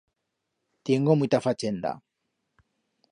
[0.83, 1.91] Tiengo muita fachenda!